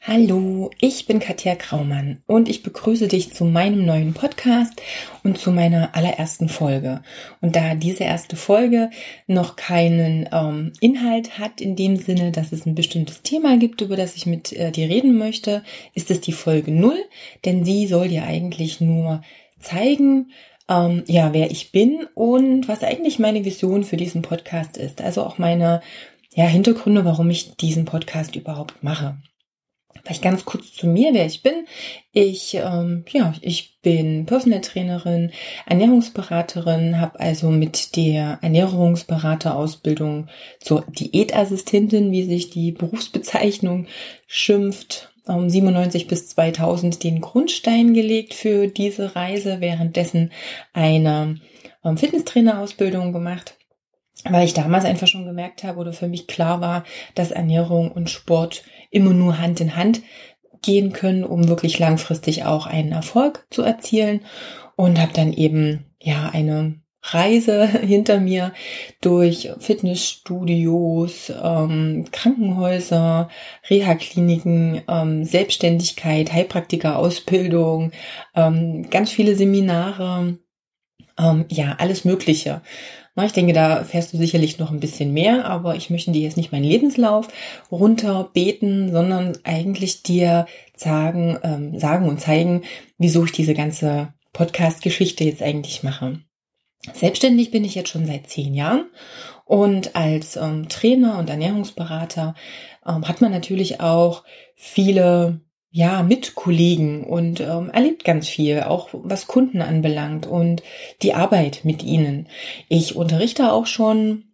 [0.00, 4.80] Hallo, ich bin Katja Kraumann und ich begrüße dich zu meinem neuen Podcast
[5.22, 7.02] und zu meiner allerersten Folge.
[7.42, 8.90] Und da diese erste Folge
[9.26, 13.96] noch keinen ähm, Inhalt hat, in dem Sinne, dass es ein bestimmtes Thema gibt, über
[13.96, 15.62] das ich mit äh, dir reden möchte,
[15.94, 16.96] ist es die Folge 0,
[17.44, 19.22] denn sie soll dir eigentlich nur
[19.60, 20.30] zeigen,
[20.70, 25.02] ähm, ja, wer ich bin und was eigentlich meine Vision für diesen Podcast ist.
[25.02, 25.82] Also auch meine
[26.34, 29.18] ja, Hintergründe, warum ich diesen Podcast überhaupt mache.
[30.08, 31.66] Vielleicht ganz kurz zu mir, wer ich bin.
[32.12, 35.32] Ich, ähm, ja, ich bin Personal Trainerin,
[35.66, 40.28] Ernährungsberaterin, habe also mit der Ernährungsberaterausbildung
[40.60, 43.86] zur Diätassistentin, wie sich die Berufsbezeichnung
[44.26, 50.32] schimpft, um 97 bis 2000 den Grundstein gelegt für diese Reise, währenddessen
[50.72, 51.38] eine
[51.84, 53.57] ähm, Fitnesstrainerausbildung gemacht
[54.24, 58.10] weil ich damals einfach schon gemerkt habe oder für mich klar war, dass Ernährung und
[58.10, 60.02] Sport immer nur Hand in Hand
[60.62, 64.20] gehen können, um wirklich langfristig auch einen Erfolg zu erzielen.
[64.76, 68.52] Und habe dann eben ja eine Reise hinter mir
[69.00, 73.28] durch Fitnessstudios, ähm, Krankenhäuser,
[73.68, 77.92] Reha-Kliniken, ähm, Selbstständigkeit, Heilpraktiker-Ausbildung,
[78.34, 80.38] ähm, ganz viele Seminare,
[81.18, 82.62] ähm, ja, alles Mögliche
[83.26, 86.36] ich denke, da fährst du sicherlich noch ein bisschen mehr, aber ich möchte dir jetzt
[86.36, 87.28] nicht meinen Lebenslauf
[87.70, 92.62] runterbeten, sondern eigentlich dir sagen, ähm, sagen und zeigen,
[92.98, 96.20] wieso ich diese ganze Podcast-Geschichte jetzt eigentlich mache.
[96.92, 98.86] Selbstständig bin ich jetzt schon seit zehn Jahren
[99.44, 102.34] und als ähm, Trainer und Ernährungsberater
[102.86, 104.22] ähm, hat man natürlich auch
[104.54, 110.62] viele ja, mit Kollegen und ähm, erlebt ganz viel, auch was Kunden anbelangt und
[111.02, 112.28] die Arbeit mit ihnen.
[112.68, 114.24] Ich unterrichte auch schon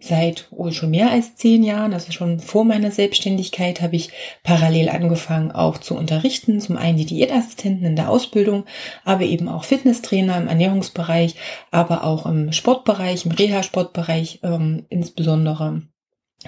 [0.00, 4.10] seit oh, schon mehr als zehn Jahren, also schon vor meiner Selbstständigkeit, habe ich
[4.42, 6.60] parallel angefangen auch zu unterrichten.
[6.60, 8.64] Zum einen die Diätassistenten in der Ausbildung,
[9.04, 11.34] aber eben auch Fitnesstrainer im Ernährungsbereich,
[11.70, 15.82] aber auch im Sportbereich, im Reha-Sportbereich ähm, insbesondere.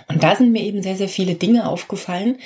[0.08, 2.38] Und da sind mir eben sehr, sehr viele Dinge aufgefallen,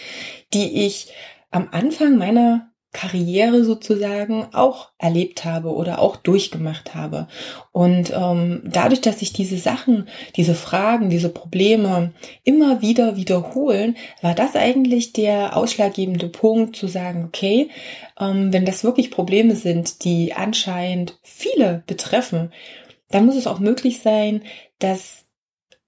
[0.52, 1.12] die ich
[1.56, 7.28] am Anfang meiner Karriere sozusagen auch erlebt habe oder auch durchgemacht habe.
[7.72, 12.12] Und ähm, dadurch, dass sich diese Sachen, diese Fragen, diese Probleme
[12.44, 17.70] immer wieder wiederholen, war das eigentlich der ausschlaggebende Punkt zu sagen, okay,
[18.20, 22.52] ähm, wenn das wirklich Probleme sind, die anscheinend viele betreffen,
[23.10, 24.42] dann muss es auch möglich sein,
[24.78, 25.24] dass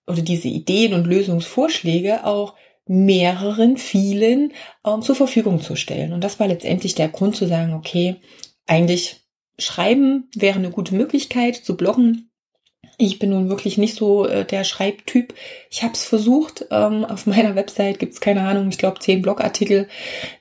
[0.07, 2.55] oder diese Ideen und Lösungsvorschläge auch
[2.89, 4.53] mehreren, vielen
[4.85, 6.13] ähm, zur Verfügung zu stellen.
[6.13, 8.17] Und das war letztendlich der Grund zu sagen, okay,
[8.67, 9.21] eigentlich
[9.59, 12.28] schreiben wäre eine gute Möglichkeit zu bloggen,
[13.01, 15.33] ich bin nun wirklich nicht so äh, der Schreibtyp.
[15.71, 16.67] Ich habe es versucht.
[16.73, 19.87] Ähm, auf meiner Website gibt's keine Ahnung, ich glaube zehn Blogartikel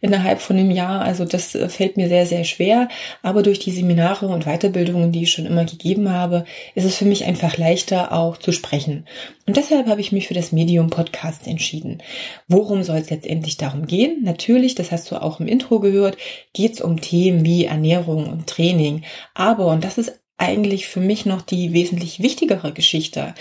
[0.01, 1.01] innerhalb von einem Jahr.
[1.01, 2.89] Also das äh, fällt mir sehr, sehr schwer.
[3.21, 7.05] Aber durch die Seminare und Weiterbildungen, die ich schon immer gegeben habe, ist es für
[7.05, 9.05] mich einfach leichter auch zu sprechen.
[9.45, 12.01] Und deshalb habe ich mich für das Medium Podcast entschieden.
[12.47, 14.23] Worum soll es letztendlich darum gehen?
[14.23, 16.17] Natürlich, das hast du auch im Intro gehört,
[16.53, 19.03] geht es um Themen wie Ernährung und Training.
[19.35, 23.33] Aber, und das ist eigentlich für mich noch die wesentlich wichtigere Geschichte.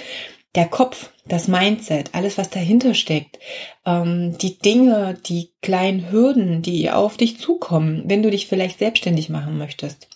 [0.55, 3.39] Der Kopf, das Mindset, alles, was dahinter steckt,
[3.84, 9.29] ähm, die Dinge, die kleinen Hürden, die auf dich zukommen, wenn du dich vielleicht selbstständig
[9.29, 10.09] machen möchtest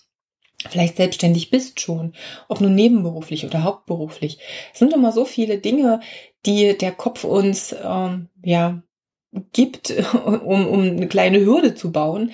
[0.69, 2.13] vielleicht selbstständig bist schon,
[2.47, 4.37] ob nun nebenberuflich oder hauptberuflich.
[4.73, 6.01] Es sind immer so viele Dinge,
[6.45, 8.81] die der Kopf uns ähm, ja
[9.53, 9.93] gibt,
[10.25, 12.31] um, um eine kleine Hürde zu bauen,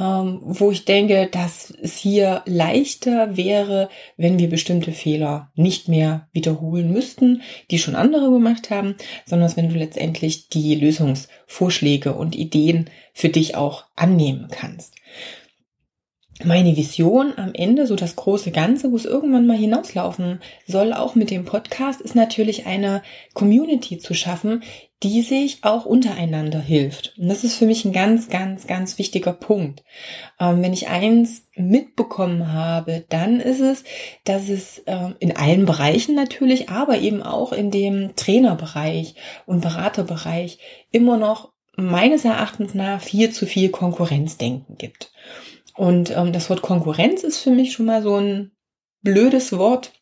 [0.00, 6.90] wo ich denke, dass es hier leichter wäre, wenn wir bestimmte Fehler nicht mehr wiederholen
[6.90, 8.94] müssten, die schon andere gemacht haben,
[9.26, 14.94] sondern wenn du letztendlich die Lösungsvorschläge und Ideen für dich auch annehmen kannst
[16.44, 21.14] meine Vision am Ende, so das große Ganze, wo es irgendwann mal hinauslaufen soll, auch
[21.14, 23.02] mit dem Podcast, ist natürlich eine
[23.34, 24.62] Community zu schaffen,
[25.02, 27.14] die sich auch untereinander hilft.
[27.18, 29.82] Und das ist für mich ein ganz, ganz, ganz wichtiger Punkt.
[30.38, 33.84] Ähm, wenn ich eins mitbekommen habe, dann ist es,
[34.24, 39.14] dass es ähm, in allen Bereichen natürlich, aber eben auch in dem Trainerbereich
[39.46, 40.58] und Beraterbereich
[40.90, 45.12] immer noch meines Erachtens nach viel zu viel Konkurrenzdenken gibt.
[45.80, 48.50] Und ähm, das Wort Konkurrenz ist für mich schon mal so ein
[49.00, 49.92] blödes Wort.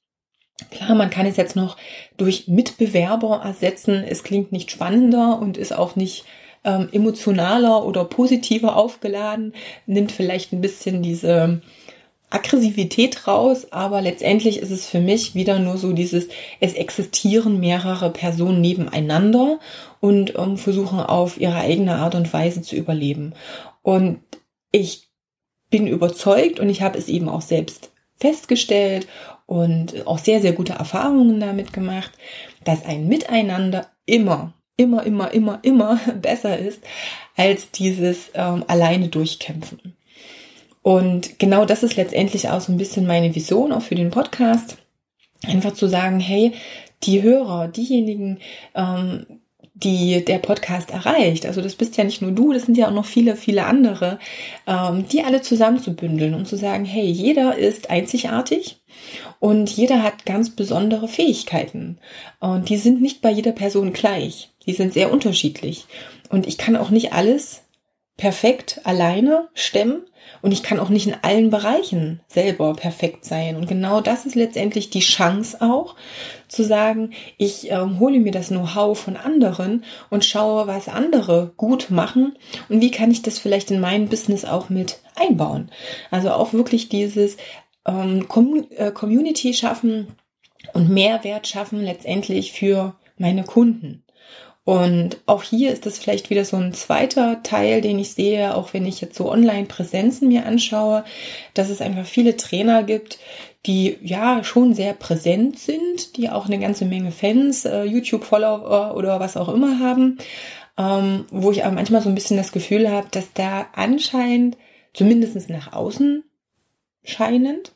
[0.72, 1.76] Klar, man kann es jetzt noch
[2.16, 4.02] durch Mitbewerber ersetzen.
[4.02, 6.24] Es klingt nicht spannender und ist auch nicht
[6.64, 9.54] ähm, emotionaler oder positiver aufgeladen,
[9.86, 11.62] nimmt vielleicht ein bisschen diese
[12.28, 16.26] Aggressivität raus, aber letztendlich ist es für mich wieder nur so dieses,
[16.58, 19.60] es existieren mehrere Personen nebeneinander
[20.00, 23.32] und ähm, versuchen auf ihre eigene Art und Weise zu überleben.
[23.82, 24.18] Und
[24.72, 25.07] ich
[25.70, 29.06] bin überzeugt und ich habe es eben auch selbst festgestellt
[29.46, 32.12] und auch sehr, sehr gute Erfahrungen damit gemacht,
[32.64, 36.82] dass ein Miteinander immer, immer, immer, immer, immer besser ist
[37.36, 39.94] als dieses ähm, alleine durchkämpfen.
[40.82, 44.78] Und genau das ist letztendlich auch so ein bisschen meine Vision auch für den Podcast.
[45.46, 46.52] Einfach zu sagen, hey,
[47.04, 48.38] die Hörer, diejenigen,
[48.74, 49.26] ähm,
[49.82, 52.92] die der Podcast erreicht, also das bist ja nicht nur du, das sind ja auch
[52.92, 54.18] noch viele, viele andere,
[54.66, 58.80] ähm, die alle zusammenzubündeln und zu sagen, hey, jeder ist einzigartig
[59.38, 61.98] und jeder hat ganz besondere Fähigkeiten.
[62.40, 65.86] Und die sind nicht bei jeder Person gleich, die sind sehr unterschiedlich.
[66.28, 67.62] Und ich kann auch nicht alles
[68.18, 70.02] perfekt alleine stemmen
[70.42, 73.56] und ich kann auch nicht in allen Bereichen selber perfekt sein.
[73.56, 75.94] Und genau das ist letztendlich die Chance auch,
[76.48, 81.90] zu sagen, ich äh, hole mir das Know-how von anderen und schaue, was andere gut
[81.90, 82.36] machen
[82.68, 85.70] und wie kann ich das vielleicht in mein Business auch mit einbauen.
[86.10, 87.36] Also auch wirklich dieses
[87.86, 88.26] ähm,
[88.76, 90.08] äh, Community schaffen
[90.72, 94.02] und Mehrwert schaffen letztendlich für meine Kunden.
[94.68, 98.74] Und auch hier ist das vielleicht wieder so ein zweiter Teil, den ich sehe, auch
[98.74, 101.04] wenn ich jetzt so Online-Präsenzen mir anschaue,
[101.54, 103.18] dass es einfach viele Trainer gibt,
[103.64, 109.20] die ja schon sehr präsent sind, die auch eine ganze Menge Fans, äh, YouTube-Follower oder
[109.20, 110.18] was auch immer haben,
[110.76, 114.58] ähm, wo ich aber manchmal so ein bisschen das Gefühl habe, dass da anscheinend,
[114.92, 116.24] zumindest nach außen
[117.04, 117.72] scheinend,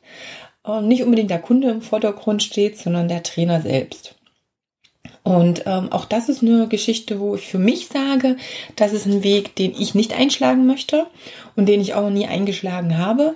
[0.63, 4.15] äh, nicht unbedingt der Kunde im Vordergrund steht, sondern der Trainer selbst.
[5.23, 8.35] Und ähm, auch das ist eine Geschichte, wo ich für mich sage,
[8.75, 11.07] das ist ein Weg, den ich nicht einschlagen möchte
[11.55, 13.35] und den ich auch nie eingeschlagen habe.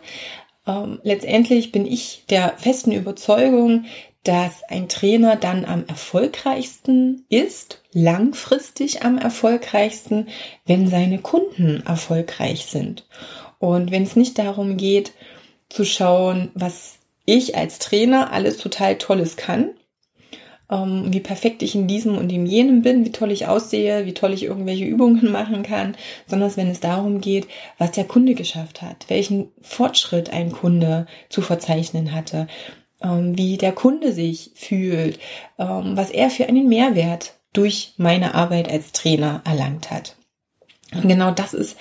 [0.67, 3.85] Ähm, letztendlich bin ich der festen Überzeugung,
[4.23, 10.27] dass ein Trainer dann am erfolgreichsten ist, langfristig am erfolgreichsten,
[10.65, 13.07] wenn seine Kunden erfolgreich sind.
[13.59, 15.13] Und wenn es nicht darum geht,
[15.69, 19.69] zu schauen, was ich als Trainer alles total Tolles kann,
[20.69, 24.13] ähm, wie perfekt ich in diesem und in jenem bin, wie toll ich aussehe, wie
[24.13, 25.95] toll ich irgendwelche Übungen machen kann,
[26.27, 27.47] sondern wenn es darum geht,
[27.77, 32.47] was der Kunde geschafft hat, welchen Fortschritt ein Kunde zu verzeichnen hatte,
[33.01, 35.19] ähm, wie der Kunde sich fühlt,
[35.57, 40.15] ähm, was er für einen Mehrwert durch meine Arbeit als Trainer erlangt hat.
[40.93, 41.77] Und genau das ist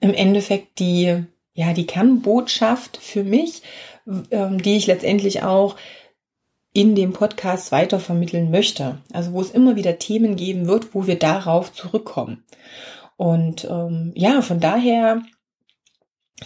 [0.00, 3.62] im Endeffekt die, ja, die Kernbotschaft für mich,
[4.30, 5.76] ähm, die ich letztendlich auch
[6.72, 8.98] in dem Podcast weitervermitteln möchte.
[9.12, 12.44] Also wo es immer wieder Themen geben wird, wo wir darauf zurückkommen.
[13.16, 15.22] Und ähm, ja, von daher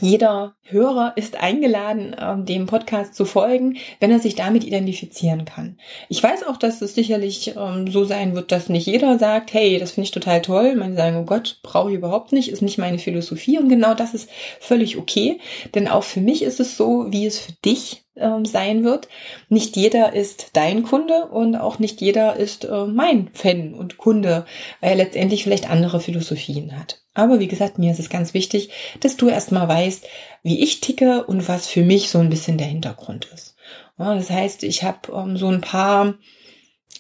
[0.00, 5.79] jeder Hörer ist eingeladen, ähm, dem Podcast zu folgen, wenn er sich damit identifizieren kann.
[6.09, 9.79] Ich weiß auch, dass es sicherlich ähm, so sein wird, dass nicht jeder sagt, hey,
[9.79, 10.75] das finde ich total toll.
[10.75, 13.59] Manche sagen, oh Gott, brauche ich überhaupt nicht, ist nicht meine Philosophie.
[13.59, 14.29] Und genau das ist
[14.59, 15.38] völlig okay.
[15.75, 19.08] Denn auch für mich ist es so, wie es für dich ähm, sein wird.
[19.49, 24.46] Nicht jeder ist dein Kunde und auch nicht jeder ist äh, mein Fan und Kunde,
[24.81, 27.02] weil er letztendlich vielleicht andere Philosophien hat.
[27.14, 30.06] Aber wie gesagt, mir ist es ganz wichtig, dass du erstmal weißt,
[30.42, 33.56] wie ich ticke und was für mich so ein bisschen der Hintergrund ist.
[33.99, 36.14] Ja, das heißt, ich habe ähm, so ein paar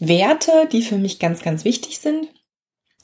[0.00, 2.28] Werte, die für mich ganz, ganz wichtig sind.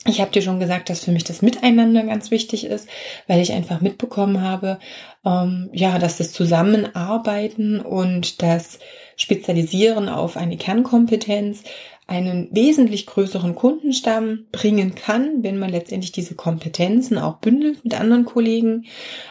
[0.07, 2.89] Ich habe dir schon gesagt, dass für mich das Miteinander ganz wichtig ist,
[3.27, 4.79] weil ich einfach mitbekommen habe,
[5.27, 8.79] ähm, ja, dass das Zusammenarbeiten und das
[9.17, 11.65] Spezialisieren auf eine Kernkompetenz
[12.07, 18.25] einen wesentlich größeren Kundenstamm bringen kann, wenn man letztendlich diese Kompetenzen auch bündelt mit anderen
[18.25, 18.87] Kollegen.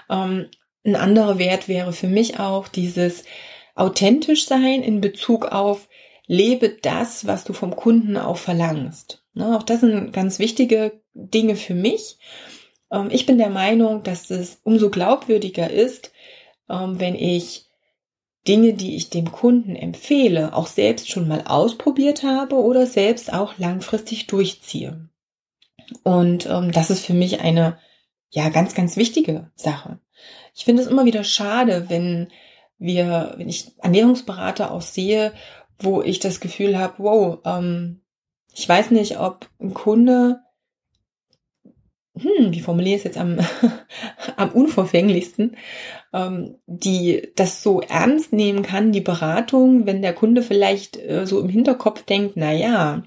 [0.10, 0.46] Ähm,
[0.86, 3.24] ein anderer Wert wäre für mich auch dieses
[3.76, 5.90] authentisch sein in Bezug auf
[6.28, 9.19] lebe das, was du vom Kunden auch verlangst.
[9.34, 12.18] Ne, auch das sind ganz wichtige Dinge für mich.
[12.92, 16.12] Ähm, ich bin der Meinung, dass es umso glaubwürdiger ist,
[16.70, 17.66] ähm, wenn ich
[18.48, 23.58] Dinge, die ich dem Kunden empfehle, auch selbst schon mal ausprobiert habe oder selbst auch
[23.58, 25.10] langfristig durchziehe.
[26.04, 27.78] Und ähm, das ist für mich eine
[28.30, 30.00] ja ganz, ganz wichtige Sache.
[30.56, 32.30] Ich finde es immer wieder schade, wenn
[32.78, 35.34] wir, wenn ich Ernährungsberater auch sehe,
[35.80, 38.02] wo ich das Gefühl habe, wow, ähm,
[38.60, 40.42] ich weiß nicht, ob ein Kunde,
[42.18, 43.40] hm, wie formuliere ich es jetzt am,
[44.36, 45.56] am unverfänglichsten,
[46.14, 51.40] ähm, die das so ernst nehmen kann, die Beratung, wenn der Kunde vielleicht äh, so
[51.40, 53.04] im Hinterkopf denkt, na ja,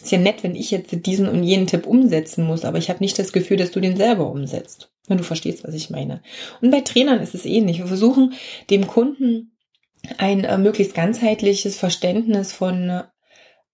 [0.00, 3.02] ist ja nett, wenn ich jetzt diesen und jenen Tipp umsetzen muss, aber ich habe
[3.02, 4.92] nicht das Gefühl, dass du den selber umsetzt.
[5.08, 6.22] Wenn du verstehst, was ich meine.
[6.60, 7.78] Und bei Trainern ist es ähnlich.
[7.78, 8.34] Wir versuchen
[8.70, 9.56] dem Kunden
[10.16, 13.02] ein äh, möglichst ganzheitliches Verständnis von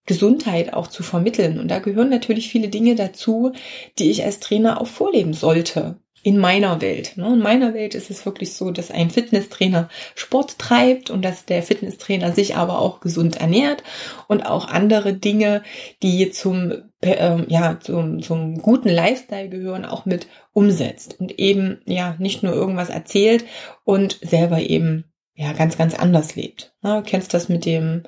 [0.08, 1.60] Gesundheit auch zu vermitteln.
[1.60, 3.52] Und da gehören natürlich viele Dinge dazu,
[4.00, 7.16] die ich als Trainer auch vorleben sollte in meiner Welt.
[7.16, 7.26] Ne?
[7.34, 11.62] In meiner Welt ist es wirklich so, dass ein Fitnesstrainer Sport treibt und dass der
[11.62, 13.84] Fitnesstrainer sich aber auch gesund ernährt
[14.26, 15.62] und auch andere Dinge,
[16.02, 16.72] die zum,
[17.02, 22.54] äh, ja, zum, zum guten Lifestyle gehören, auch mit umsetzt und eben, ja, nicht nur
[22.54, 23.44] irgendwas erzählt
[23.84, 26.74] und selber eben, ja, ganz, ganz anders lebt.
[26.82, 26.96] Ne?
[26.96, 28.02] Du kennst das mit dem,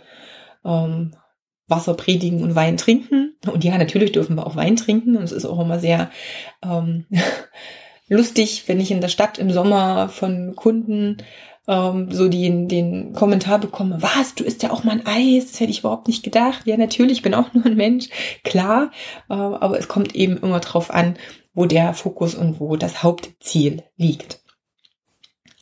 [0.64, 1.12] ähm,
[1.70, 3.36] Wasser predigen und Wein trinken.
[3.46, 5.16] Und ja, natürlich dürfen wir auch Wein trinken.
[5.16, 6.10] Und es ist auch immer sehr
[6.62, 7.06] ähm,
[8.08, 11.18] lustig, wenn ich in der Stadt im Sommer von Kunden
[11.68, 15.60] ähm, so den, den Kommentar bekomme, was, du isst ja auch mal ein Eis, das
[15.60, 16.66] hätte ich überhaupt nicht gedacht.
[16.66, 18.08] Ja, natürlich, ich bin auch nur ein Mensch,
[18.42, 18.90] klar,
[19.28, 21.16] äh, aber es kommt eben immer drauf an,
[21.54, 24.40] wo der Fokus und wo das Hauptziel liegt.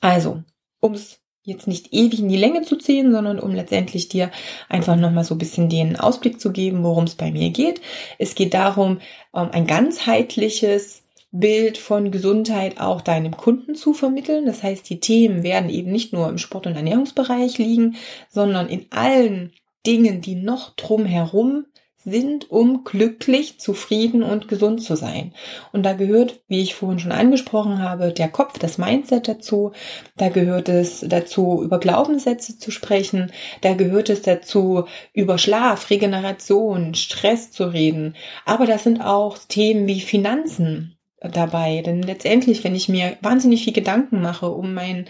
[0.00, 0.42] Also,
[0.80, 4.30] um es jetzt nicht ewig in die Länge zu ziehen, sondern um letztendlich dir
[4.68, 7.80] einfach nochmal so ein bisschen den Ausblick zu geben, worum es bei mir geht.
[8.18, 9.00] Es geht darum,
[9.34, 14.46] ähm, ein ganzheitliches Bild von Gesundheit auch deinem Kunden zu vermitteln.
[14.46, 17.96] Das heißt, die Themen werden eben nicht nur im Sport- und Ernährungsbereich liegen,
[18.28, 19.52] sondern in allen
[19.86, 21.66] Dingen, die noch drumherum
[22.10, 25.32] sind, um glücklich, zufrieden und gesund zu sein.
[25.72, 29.72] Und da gehört, wie ich vorhin schon angesprochen habe, der Kopf, das Mindset dazu.
[30.16, 33.32] Da gehört es dazu, über Glaubenssätze zu sprechen.
[33.60, 38.14] Da gehört es dazu, über Schlaf, Regeneration, Stress zu reden.
[38.44, 41.82] Aber das sind auch Themen wie Finanzen dabei.
[41.82, 45.06] Denn letztendlich, wenn ich mir wahnsinnig viel Gedanken mache um mein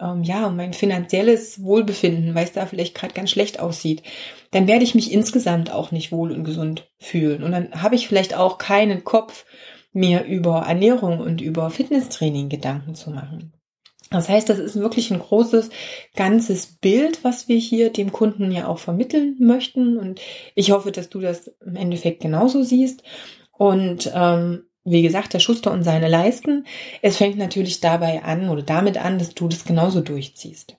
[0.00, 4.02] ähm, ja, mein finanzielles Wohlbefinden, weil es da vielleicht gerade ganz schlecht aussieht,
[4.50, 7.42] dann werde ich mich insgesamt auch nicht wohl und gesund fühlen.
[7.42, 9.44] Und dann habe ich vielleicht auch keinen Kopf,
[9.92, 13.52] mir über Ernährung und über Fitnesstraining Gedanken zu machen.
[14.10, 15.70] Das heißt, das ist wirklich ein großes,
[16.16, 19.98] ganzes Bild, was wir hier dem Kunden ja auch vermitteln möchten.
[19.98, 20.20] Und
[20.56, 23.04] ich hoffe, dass du das im Endeffekt genauso siehst.
[23.52, 26.64] Und ähm, wie gesagt, der Schuster und seine Leisten.
[27.02, 30.76] Es fängt natürlich dabei an oder damit an, dass du das genauso durchziehst.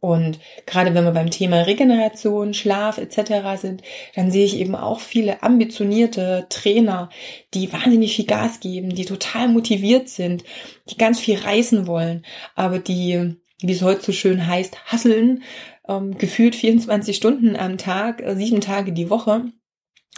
[0.00, 3.60] Und gerade wenn wir beim Thema Regeneration, Schlaf etc.
[3.60, 3.82] sind,
[4.14, 7.10] dann sehe ich eben auch viele ambitionierte Trainer,
[7.52, 10.44] die wahnsinnig viel Gas geben, die total motiviert sind,
[10.90, 15.42] die ganz viel reißen wollen, aber die, wie es heute so schön heißt, hasseln,
[15.86, 19.44] ähm, gefühlt 24 Stunden am Tag, äh, sieben Tage die Woche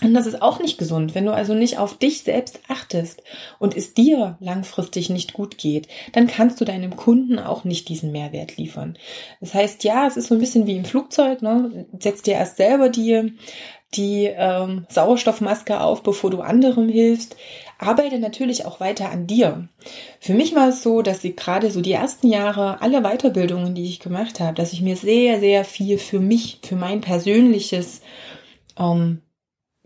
[0.03, 1.15] und das ist auch nicht gesund.
[1.15, 3.23] Wenn du also nicht auf dich selbst achtest
[3.59, 8.11] und es dir langfristig nicht gut geht, dann kannst du deinem Kunden auch nicht diesen
[8.11, 8.97] Mehrwert liefern.
[9.41, 11.43] Das heißt, ja, es ist so ein bisschen wie im Flugzeug.
[11.43, 11.87] Ne?
[11.99, 13.35] Setz dir erst selber die,
[13.95, 17.37] die ähm, Sauerstoffmaske auf, bevor du anderem hilfst.
[17.79, 19.69] Arbeite natürlich auch weiter an dir.
[20.19, 23.85] Für mich war es so, dass ich gerade so die ersten Jahre, alle Weiterbildungen, die
[23.85, 28.01] ich gemacht habe, dass ich mir sehr, sehr viel für mich, für mein persönliches
[28.79, 29.21] ähm,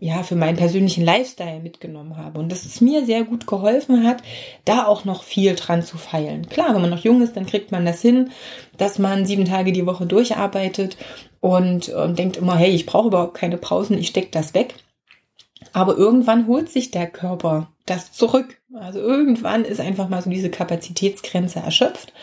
[0.05, 2.39] ja, für meinen persönlichen Lifestyle mitgenommen habe.
[2.39, 4.21] Und dass es mir sehr gut geholfen hat,
[4.63, 6.47] da auch noch viel dran zu feilen.
[6.47, 8.29] Klar, wenn man noch jung ist, dann kriegt man das hin,
[8.77, 10.95] dass man sieben Tage die Woche durcharbeitet
[11.39, 14.75] und äh, denkt immer, hey, ich brauche überhaupt keine Pausen, ich stecke das weg.
[15.73, 18.57] Aber irgendwann holt sich der Körper das zurück.
[18.73, 22.13] Also irgendwann ist einfach mal so diese Kapazitätsgrenze erschöpft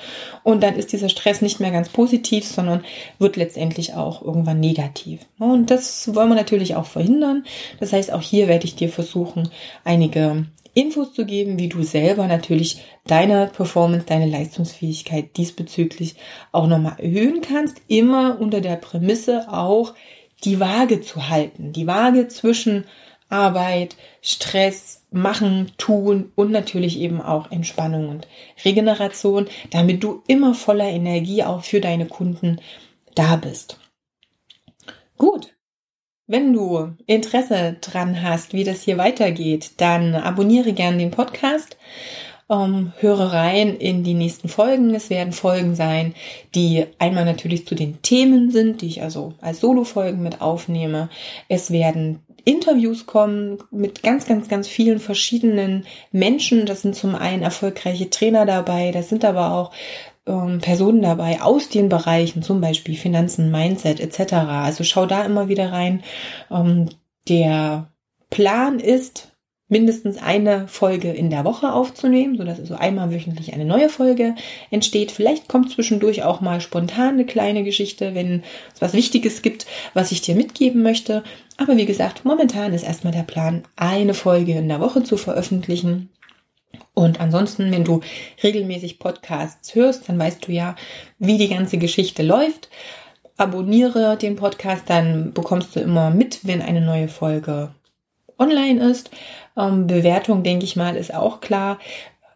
[0.43, 2.85] und dann ist dieser Stress nicht mehr ganz positiv, sondern
[3.19, 5.21] wird letztendlich auch irgendwann negativ.
[5.39, 7.45] Und das wollen wir natürlich auch verhindern.
[7.79, 9.51] Das heißt, auch hier werde ich dir versuchen,
[9.85, 16.17] einige Infos zu geben, wie du selber natürlich deine Performance, deine Leistungsfähigkeit diesbezüglich
[16.51, 17.77] auch nochmal erhöhen kannst.
[17.89, 19.95] Immer unter der Prämisse auch
[20.45, 21.73] die Waage zu halten.
[21.73, 22.85] Die Waage zwischen
[23.33, 28.29] Arbeit, Stress, Machen, Tun und natürlich eben auch Entspannung und
[28.65, 32.61] Regeneration, damit du immer voller Energie auch für deine Kunden
[33.15, 33.79] da bist.
[35.19, 35.55] Gut.
[36.29, 41.77] Wenn du Interesse dran hast, wie das hier weitergeht, dann abonniere gerne den Podcast
[42.53, 44.95] ähm, höre rein in die nächsten Folgen.
[44.95, 46.15] Es werden Folgen sein,
[46.55, 51.09] die einmal natürlich zu den Themen sind, die ich also als Solo-Folgen mit aufnehme.
[51.49, 56.67] Es werden Interviews kommen mit ganz, ganz, ganz vielen verschiedenen Menschen.
[56.67, 59.73] Das sind zum einen erfolgreiche Trainer dabei, das sind aber auch
[60.27, 64.35] ähm, Personen dabei aus den Bereichen, zum Beispiel Finanzen, Mindset etc.
[64.35, 66.03] Also schau da immer wieder rein.
[66.51, 66.89] Ähm,
[67.29, 67.93] der
[68.31, 69.32] Plan ist,
[69.73, 74.35] mindestens eine Folge in der Woche aufzunehmen, sodass also einmal wöchentlich eine neue Folge
[74.71, 75.11] entsteht.
[75.11, 78.43] Vielleicht kommt zwischendurch auch mal spontan eine kleine Geschichte, wenn
[78.75, 79.65] es was Wichtiges gibt,
[79.95, 81.25] was ich dir mitgeben möchte.
[81.57, 86.11] Aber wie gesagt, momentan ist erstmal der Plan, eine Folge in der Woche zu veröffentlichen.
[86.93, 88.01] Und ansonsten, wenn du
[88.43, 90.77] regelmäßig Podcasts hörst, dann weißt du ja,
[91.19, 92.69] wie die ganze Geschichte läuft.
[93.39, 97.75] Abonniere den Podcast, dann bekommst du immer mit, wenn eine neue Folge
[98.43, 99.11] online ist.
[99.57, 101.79] Ähm, Bewertung, denke ich mal, ist auch klar.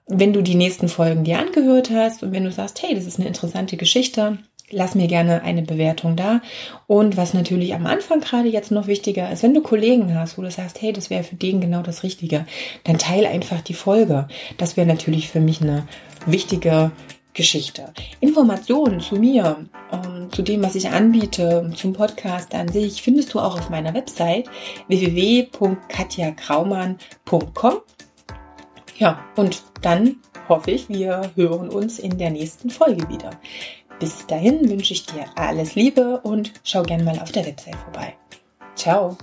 [0.07, 3.19] Wenn du die nächsten Folgen dir angehört hast und wenn du sagst, hey, das ist
[3.19, 4.39] eine interessante Geschichte,
[4.71, 6.41] lass mir gerne eine Bewertung da.
[6.87, 10.43] Und was natürlich am Anfang gerade jetzt noch wichtiger ist, wenn du Kollegen hast, wo
[10.43, 12.47] du sagst, hey, das wäre für den genau das Richtige,
[12.85, 14.29] dann teile einfach die Folge.
[14.59, 15.87] Das wäre natürlich für mich eine
[16.27, 16.91] wichtige
[17.37, 17.93] Geschichte.
[18.21, 23.41] Informationen zu mir, ähm, zu dem, was ich anbiete, zum Podcast an sich, findest du
[23.41, 24.49] auch auf meiner Website
[24.89, 27.75] www.katjakraumann.com.
[28.99, 30.17] Ja, und dann
[30.49, 33.33] hoffe ich, wir hören uns in der nächsten Folge wieder.
[34.01, 38.15] Bis dahin wünsche ich dir alles Liebe und schau gerne mal auf der Website vorbei.
[38.75, 39.17] Ciao!